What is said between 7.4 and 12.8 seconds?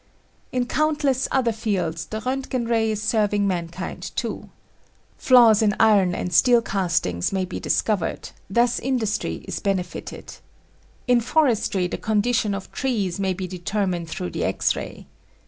be discovered; thus industry is benefited. In forestry the condition of